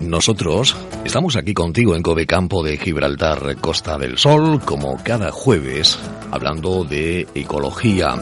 [0.00, 5.98] Nosotros estamos aquí contigo en Covecampo de Gibraltar, Costa del Sol, como cada jueves,
[6.32, 8.16] hablando de ecología.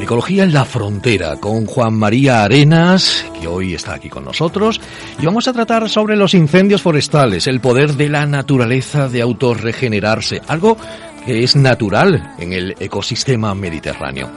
[0.00, 4.80] Ecología en la frontera con Juan María Arenas, que hoy está aquí con nosotros,
[5.20, 10.40] y vamos a tratar sobre los incendios forestales, el poder de la naturaleza de autorregenerarse,
[10.48, 10.78] algo
[11.24, 14.30] que es natural en el ecosistema mediterráneo.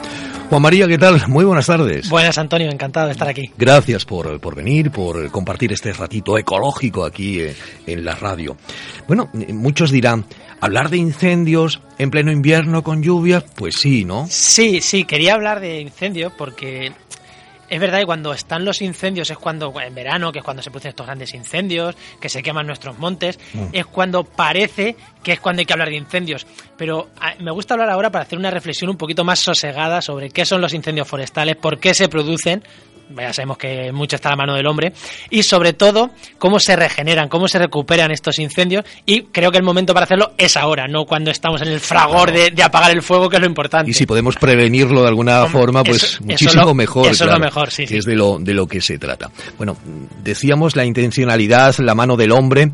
[0.49, 1.27] Juan María, ¿qué tal?
[1.27, 2.09] Muy buenas tardes.
[2.09, 3.51] Buenas, Antonio, encantado de estar aquí.
[3.57, 7.55] Gracias por, por venir, por compartir este ratito ecológico aquí eh,
[7.87, 8.55] en la radio.
[9.07, 10.25] Bueno, muchos dirán,
[10.61, 14.27] hablar de incendios en pleno invierno con lluvia, pues sí, ¿no?
[14.29, 16.91] Sí, sí, quería hablar de incendios porque
[17.73, 20.69] es verdad que cuando están los incendios es cuando, en verano, que es cuando se
[20.69, 23.67] producen estos grandes incendios, que se queman nuestros montes, Mm.
[23.73, 26.45] es cuando parece que es cuando hay que hablar de incendios.
[26.77, 30.29] Pero ah, me gusta hablar ahora para hacer una reflexión un poquito más sosegada sobre
[30.29, 32.63] qué son los incendios forestales, por qué se producen,
[33.17, 34.93] ya sabemos que mucho está a la mano del hombre,
[35.29, 39.63] y sobre todo cómo se regeneran, cómo se recuperan estos incendios, y creo que el
[39.63, 43.01] momento para hacerlo es ahora, no cuando estamos en el fragor de, de apagar el
[43.01, 43.89] fuego, que es lo importante.
[43.89, 47.07] Y si podemos prevenirlo de alguna forma, pues eso- eso muchísimo lo- mejor.
[47.07, 47.97] eso es lo mejor, sí, que sí.
[47.97, 49.29] es de lo, de lo que se trata.
[49.57, 49.77] Bueno,
[50.23, 52.71] decíamos la intencionalidad, la mano del hombre,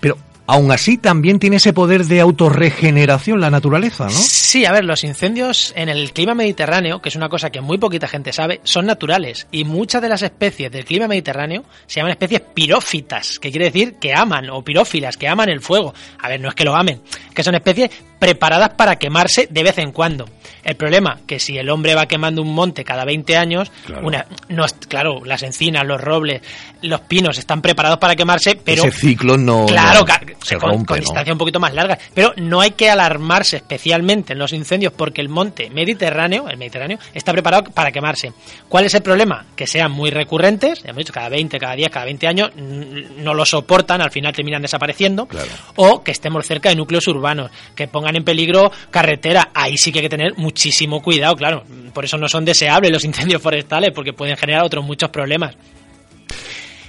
[0.00, 4.10] pero aún así también tiene ese poder de autorregeneración la naturaleza, ¿no?
[4.10, 7.78] Sí, a ver, los incendios en el clima mediterráneo, que es una cosa que muy
[7.78, 12.12] poquita gente sabe, son naturales y muchas de las especies del clima mediterráneo se llaman
[12.12, 15.94] especies pirófitas, que quiere decir que aman, o pirófilas, que aman el fuego.
[16.20, 17.00] A ver, no es que lo amen,
[17.34, 20.26] que son especies preparadas para quemarse de vez en cuando.
[20.62, 24.06] El problema, que si el hombre va quemando un monte cada 20 años, Claro.
[24.06, 26.42] una, no, es- claro, las encinas, los robles,
[26.82, 28.84] los pinos están preparados para quemarse, pero...
[28.84, 31.00] Ese ciclo no, Claro, no ca- se con, rompe, con ¿no?
[31.00, 31.98] distancia un poquito más larga.
[32.14, 36.98] Pero no hay que alarmarse especialmente en los incendios porque el monte Mediterráneo, el Mediterráneo,
[37.14, 38.32] está preparado para quemarse.
[38.68, 39.46] ¿Cuál es el problema?
[39.56, 43.34] Que sean muy recurrentes, ya hemos dicho, cada 20, cada 10, cada 20 años, no
[43.34, 45.26] lo soportan, al final terminan desapareciendo.
[45.26, 45.48] Claro.
[45.76, 49.50] O que estemos cerca de núcleos urbanos, que pongan en peligro carretera.
[49.54, 51.64] Ahí sí que hay que tener muchísimo cuidado, claro.
[51.92, 55.56] Por eso no son deseables los incendios forestales, porque pueden generar otros muchos problemas.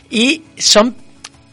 [0.10, 0.96] Y son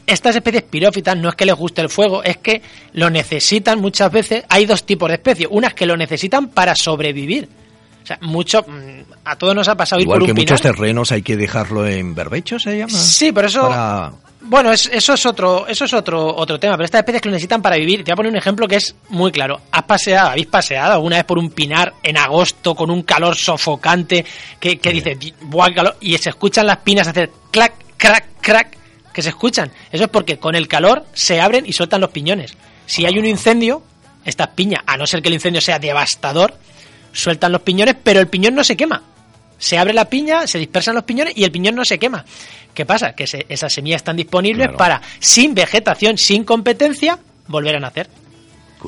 [0.06, 2.60] estas especies pirófitas no es que les guste el fuego, es que
[2.92, 4.44] lo necesitan muchas veces.
[4.48, 5.48] Hay dos tipos de especies.
[5.50, 7.48] Unas que lo necesitan para sobrevivir.
[8.02, 8.62] O sea, mucho.
[8.66, 12.14] mm, A todos nos ha pasado ir por que muchos terrenos hay que dejarlo en
[12.14, 12.92] berbecho, se llama.
[12.98, 13.68] Sí, pero eso.
[13.68, 14.12] Para-
[14.44, 16.74] Bueno, es- eso es otro, eso es otro, otro tema.
[16.74, 18.02] Pero estas especies que lo necesitan para vivir.
[18.02, 19.60] Te voy a poner un ejemplo que es muy claro.
[19.70, 24.24] ¿Has paseado, habéis paseado alguna vez por un pinar en agosto con un calor sofocante
[24.58, 25.96] que, que dice, ¡buah, calor!
[26.00, 28.76] Y se escuchan las pinas hacer clac, crack, crack,
[29.12, 29.70] que se escuchan.
[29.92, 32.54] Eso es porque con el calor se abren y sueltan los piñones.
[32.84, 33.84] Si hay un incendio,
[34.24, 36.54] estas piñas, a no ser que el incendio sea devastador,
[37.12, 39.02] sueltan los piñones, pero el piñón no se quema.
[39.58, 42.24] Se abre la piña, se dispersan los piñones y el piñón no se quema.
[42.74, 43.12] ¿Qué pasa?
[43.14, 44.78] Que se- esas semillas están disponibles Claro.
[44.78, 48.08] para, sin vegetación, sin competencia, volver a nacer.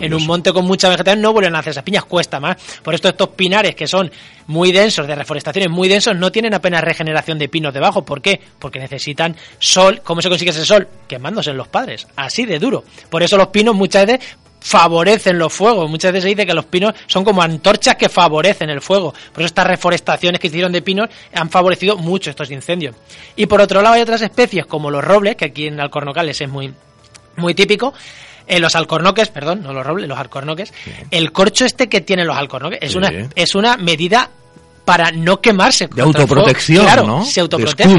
[0.01, 2.57] En un monte con mucha vegetación no vuelven a nacer, esas piñas cuesta más.
[2.83, 4.11] Por esto estos pinares que son
[4.49, 8.05] muy densos, de reforestaciones muy densos, no tienen apenas regeneración de pinos debajo.
[8.05, 8.41] ¿Por qué?
[8.59, 10.01] Porque necesitan sol.
[10.03, 10.89] ¿Cómo se consigue ese sol?
[11.07, 12.09] Quemándose en los padres.
[12.17, 12.83] Así de duro.
[13.09, 14.27] Por eso los pinos muchas veces
[14.67, 15.91] favorecen los fuegos.
[15.91, 19.13] Muchas veces se dice que los pinos son como antorchas que favorecen el fuego.
[19.13, 22.97] Por eso estas reforestaciones que hicieron de pinos han favorecido mucho estos incendios.
[23.37, 26.49] Y por otro lado hay otras especies como los robles, que aquí en Alcornocales es
[26.49, 26.73] muy,
[27.37, 27.93] muy típico.
[28.47, 30.73] Eh, los alcornoques, perdón, no los robles, los alcornoques.
[31.11, 34.31] El corcho este que tienen los alcornoques es, una, es una medida
[34.87, 35.89] para no quemarse.
[35.89, 36.09] fuego.
[36.09, 37.25] autoprotección, Claro, ¿no?
[37.25, 37.95] se De autoprotege.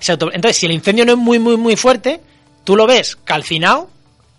[0.00, 2.20] Se auto- Entonces, si el incendio no es muy, muy, muy fuerte,
[2.64, 3.88] tú lo ves calcinado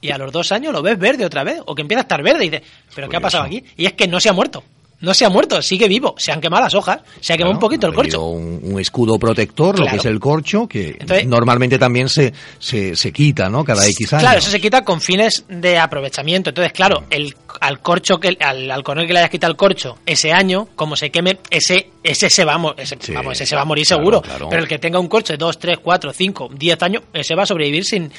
[0.02, 2.22] y a los dos años lo ves verde otra vez, o que empieza a estar
[2.24, 3.64] verde y dices, ¿pero qué ha pasado aquí?
[3.78, 4.64] Y es que no se ha muerto.
[5.02, 6.14] No se ha muerto, sigue vivo.
[6.18, 8.22] Se han quemado las hojas, se ha quemado un Claro, poquito ha el corcho.
[8.26, 9.98] Un, un escudo protector, lo que Claro.
[10.02, 13.64] es el corcho, que Entonces- normalmente también se, se, se quita, ¿no?
[13.64, 14.24] Cada X años.
[14.24, 16.50] Claro, eso se quita con fines de aprovechamiento.
[16.50, 20.00] Entonces, claro, el, al corcho que al, al coronel que le hayas quitado el corcho
[20.06, 23.56] ese año, como se queme, ese ese se va a, ese, Sí, vamos, ese se
[23.56, 24.22] va a morir claro, seguro.
[24.22, 24.50] claro.
[24.50, 27.44] Pero el que tenga un corcho de 2, 3, 4, 5, 10 años, ese va
[27.44, 28.12] a sobrevivir sin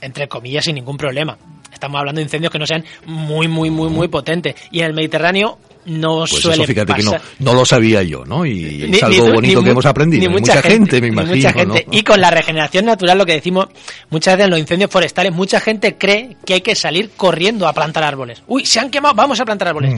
[0.00, 1.36] entre comillas sin ningún problema.
[1.72, 4.92] Estamos hablando de incendios que no sean muy muy muy muy potentes y en el
[4.94, 7.26] Mediterráneo no Pues suele eso fíjate que no, pasar.
[7.38, 8.44] no lo sabía yo, ¿no?
[8.44, 10.20] Y Ni- es algo bonito ni que hemos aprendido.
[10.22, 11.84] ni mucha, gente, me imagino, mucha gente.
[11.86, 11.92] ¿no?
[11.98, 13.68] Y con la regeneración natural, lo que decimos
[14.10, 17.72] muchas veces en los incendios forestales, mucha gente cree que hay que salir corriendo a
[17.72, 18.42] plantar árboles.
[18.46, 19.94] Uy, se han quemado, vamos a plantar árboles.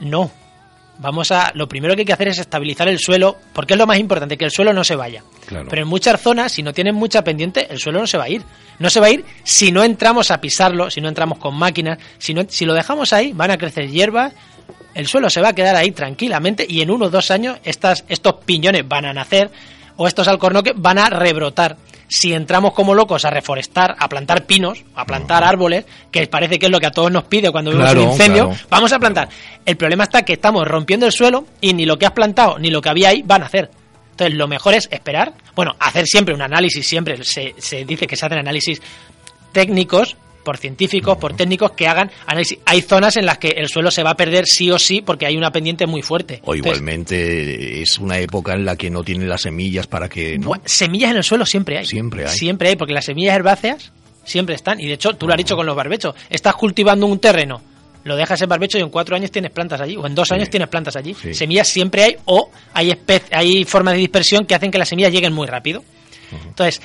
[0.00, 0.30] No.
[0.98, 1.50] Vamos a.
[1.54, 4.36] Lo primero que hay que hacer es estabilizar el suelo, porque es lo más importante,
[4.36, 5.22] que el suelo no se vaya.
[5.46, 5.66] Claro.
[5.68, 8.28] Pero en muchas zonas, si no tienen mucha pendiente, el suelo no se va a
[8.28, 8.42] ir.
[8.78, 11.98] No se va a ir si no entramos a pisarlo, si no entramos con máquinas,
[12.18, 14.32] si, no, si lo dejamos ahí, van a crecer hierbas,
[14.94, 18.04] el suelo se va a quedar ahí tranquilamente y en uno o dos años estas,
[18.08, 19.50] estos piñones van a nacer,
[19.96, 21.76] o estos alcornoques van a rebrotar.
[22.08, 26.66] Si entramos como locos a reforestar, a plantar pinos, a plantar árboles, que parece que
[26.66, 28.66] es lo que a todos nos pide cuando vemos Claro, un incendio, claro.
[28.70, 29.28] vamos a plantar.
[29.64, 32.70] El problema está que estamos rompiendo el suelo y ni lo que has plantado ni
[32.70, 33.70] lo que había ahí van a hacer.
[34.10, 38.16] Entonces, lo mejor es esperar, bueno, hacer siempre un análisis, siempre se, se dice que
[38.16, 38.80] se hacen análisis
[39.50, 42.58] técnicos, por científicos, por técnicos que hagan análisis.
[42.66, 45.26] Hay zonas en las que el suelo se va a perder sí o sí porque
[45.26, 46.40] hay una pendiente muy fuerte.
[46.44, 50.38] O Entonces, igualmente es una época en la que no tiene las semillas para que...
[50.38, 50.52] ¿no?
[50.64, 51.86] semillas en el suelo siempre hay.
[51.86, 52.36] Siempre hay.
[52.36, 53.92] Siempre hay, porque las semillas herbáceas
[54.24, 54.80] siempre están.
[54.80, 56.14] Y de hecho, tú lo has dicho con los barbechos.
[56.30, 57.60] Estás cultivando un terreno,
[58.04, 60.34] lo dejas en barbecho y en cuatro años tienes plantas allí, o en dos Sí.
[60.34, 61.14] años tienes plantas allí.
[61.14, 61.32] Sí.
[61.34, 62.92] Semillas siempre hay, o hay,
[63.30, 65.82] hay formas de dispersión que hacen que las semillas lleguen muy rápido.
[66.46, 66.80] Entonces,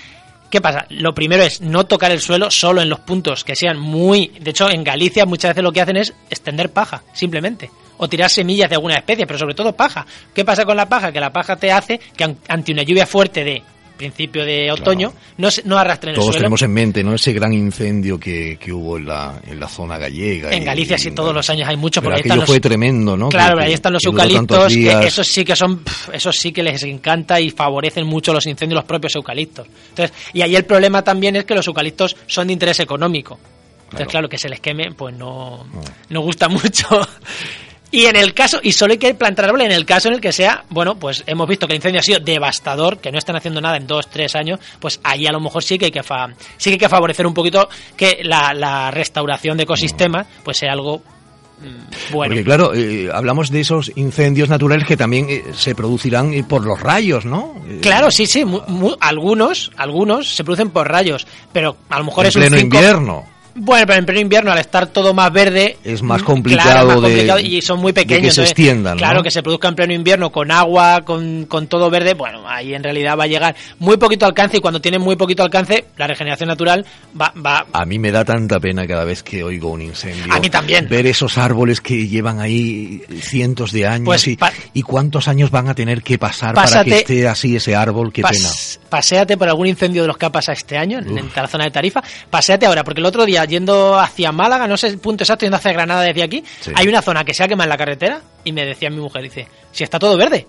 [0.49, 0.85] ¿qué pasa?
[0.89, 4.27] Lo primero es no tocar el suelo solo en los puntos que sean muy...
[4.39, 7.69] De hecho, en Galicia muchas veces lo que hacen es extender paja, simplemente.
[7.97, 10.05] O tirar semillas de alguna especie, pero sobre todo paja.
[10.33, 11.11] ¿Qué pasa con la paja?
[11.11, 13.61] Que la paja te hace que an- ante una lluvia fuerte de
[13.99, 16.39] principio de otoño no, se- no arrastren el Todos suelo.
[16.39, 17.13] tenemos en mente, ¿no?
[17.13, 20.49] Ese gran incendio que, que hubo en la, en la zona gallega.
[20.51, 23.29] En y- Galicia sí, todos los años hay mucho, Pero aquello los- fue tremendo, ¿no?
[23.29, 26.81] Claro, Que- ahí están los eucaliptos, que esos sí que son, esos sí que les
[26.83, 29.67] encanta y favorecen mucho los incendios los propios eucaliptos.
[29.89, 33.37] Entonces, y ahí el problema también es que los eucaliptos son de interés económico.
[33.37, 34.09] Entonces, Claro.
[34.11, 35.65] claro, que se les queme, pues no,
[36.09, 36.87] no gusta mucho.
[37.91, 40.31] Y en el caso, y solo hay que plantar en el caso en el que
[40.31, 43.61] sea, bueno, pues hemos visto que el incendio ha sido devastador, que no están haciendo
[43.61, 46.29] nada en dos, tres años, pues ahí a lo mejor sí que hay que, fa-
[46.57, 50.73] sí que, hay que favorecer un poquito que la, la restauración de ecosistemas, pues sea
[50.73, 50.97] algo
[51.61, 52.31] mm, bueno.
[52.35, 56.63] Porque claro, eh, hablamos de esos incendios naturales que también eh, se producirán eh, por
[56.65, 57.55] los rayos, ¿no?
[57.67, 58.45] Eh, Claro, sí, sí.
[58.45, 62.41] mu- mu- algunos, algunos se producen por rayos, pero a lo mejor en es un
[62.43, 62.63] pleno 5.
[62.77, 63.25] invierno.
[63.61, 65.77] Bueno, pero en pleno invierno, al estar todo más verde.
[65.83, 68.33] Es más mm, complicado claro, es más de- complicado y son muy de que pequeños.
[68.35, 68.97] se entonces, extiendan, ¿no?
[68.99, 72.13] Claro, que se produzca en pleno invierno con agua, con, con todo verde.
[72.13, 75.43] Bueno, ahí en realidad va a llegar muy poquito alcance y cuando tiene muy poquito
[75.43, 76.85] alcance, la regeneración natural
[77.19, 77.33] va.
[77.45, 80.33] va A mí me da tanta pena cada vez que oigo un incendio.
[80.33, 80.87] A mí también.
[80.89, 84.27] Ver esos árboles que llevan ahí cientos de años Pues
[84.73, 88.11] y, cuántos años van a tener que pasar para que esté así ese árbol.
[88.13, 88.49] Qué pas- pena.
[88.89, 91.17] Paséate por algún incendio de los que ha pasado este año en, Uf.
[91.19, 92.01] en la zona de Tarifa.
[92.29, 95.57] Paséate ahora, porque el otro día, yendo hacia Málaga, no sé el punto exacto, yendo
[95.57, 96.71] hacia Granada desde aquí, Sí.
[96.75, 99.23] hay una zona que se ha quemado en la carretera y me decía mi mujer,
[99.23, 100.45] dice, si está todo verde.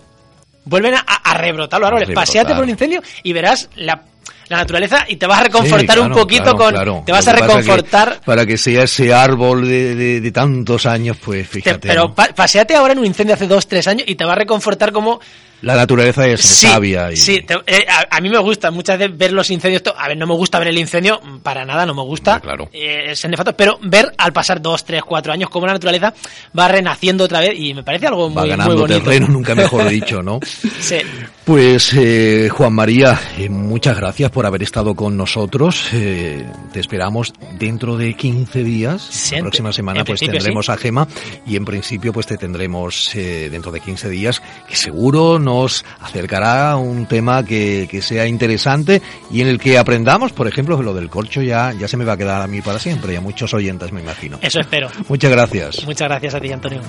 [0.63, 2.07] Vuelven a, a rebrotar los árboles.
[2.07, 2.25] rebrotar.
[2.27, 4.03] Paséate por un incendio y verás la,
[4.49, 6.69] la naturaleza y te vas a reconfortar Sí, un poquito claro, con...
[6.73, 7.03] claro.
[7.05, 8.21] Te vas a que reconfortar...
[8.25, 11.87] para que sea ese árbol de, de- de tantos años, pues te- fíjate.
[11.87, 12.15] pero ¿no?
[12.15, 14.91] pa- paséate ahora en un incendio hace dos, tres años y te va a reconfortar
[14.91, 15.21] como
[15.61, 17.11] La naturaleza es Sí, sabia.
[17.11, 19.83] Y, sí te- eh, a, a mí me gusta muchas veces ver los incendios.
[19.97, 22.39] A ver, no me gusta ver el incendio, mm, para nada, no me gusta.
[22.41, 22.67] Claro.
[22.73, 26.13] Eh, es nefasto, pero ver al pasar dos, tres, cuatro años cómo la naturaleza
[26.57, 28.99] va renaciendo otra vez y me parece algo Va muy, muy ganando bonito.
[29.01, 30.39] terreno, nunca mejor dicho, ¿no?
[30.79, 30.97] Sí.
[31.45, 35.87] Pues eh, Juan María, eh, muchas gracias por haber estado con nosotros.
[35.93, 39.01] Eh, te esperamos dentro de 15 días.
[39.01, 41.07] Sí, la próxima semana pues tendremos a Gema
[41.45, 46.71] y en principio pues te tendremos eh, dentro de 15 días que seguro nos acercará
[46.71, 50.93] a un tema que, que sea interesante y en el que aprendamos, por ejemplo, lo
[50.93, 53.21] del corcho ya, ya se me va a quedar a mí para siempre y a
[53.21, 54.39] muchos oyentes me imagino.
[54.41, 54.89] Eso espero.
[55.07, 55.85] Muchas gracias.
[55.85, 56.81] Muchas gracias a ti, Antonio.